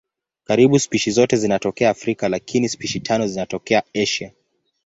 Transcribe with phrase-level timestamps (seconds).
[0.43, 4.31] Karibu spishi zote zinatokea Afrika lakini spishi tano zinatokea Asia.